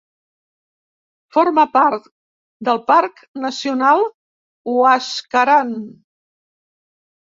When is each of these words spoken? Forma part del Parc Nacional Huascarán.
Forma 1.37 1.65
part 1.75 2.09
del 2.71 2.83
Parc 2.89 3.23
Nacional 3.45 4.05
Huascarán. 4.11 5.81